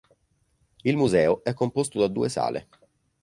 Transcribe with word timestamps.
Il 0.83 0.97
museo 0.97 1.43
è 1.43 1.53
composto 1.53 1.99
da 1.99 2.07
due 2.07 2.27
sale. 2.27 2.67